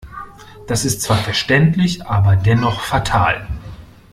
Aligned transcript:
Das 0.65 0.83
ist 0.83 1.03
zwar 1.03 1.17
verständlich, 1.17 2.07
aber 2.07 2.35
dennoch 2.35 2.81
fatal. 2.81 3.45